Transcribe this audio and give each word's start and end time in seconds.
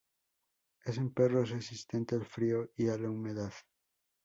Es 0.83 0.97
un 0.97 1.13
perro 1.13 1.45
resistente 1.45 2.15
al 2.15 2.25
frío 2.25 2.71
y 2.75 2.87
a 2.89 2.97
la 2.97 3.11
humedad. 3.11 3.53